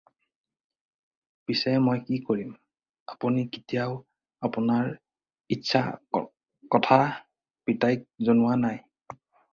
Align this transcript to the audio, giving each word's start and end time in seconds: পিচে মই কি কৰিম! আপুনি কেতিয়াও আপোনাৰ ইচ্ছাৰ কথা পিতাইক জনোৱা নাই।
পিচে 1.49 1.73
মই 1.87 1.99
কি 2.07 2.15
কৰিম! 2.29 2.55
আপুনি 3.15 3.43
কেতিয়াও 3.57 3.93
আপোনাৰ 4.49 4.89
ইচ্ছাৰ 5.57 6.25
কথা 6.77 6.99
পিতাইক 7.69 8.09
জনোৱা 8.31 8.61
নাই। 8.65 8.83